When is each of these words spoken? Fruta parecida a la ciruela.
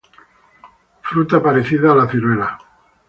Fruta 1.01 1.43
parecida 1.43 1.91
a 1.91 1.95
la 1.95 2.07
ciruela. 2.09 2.57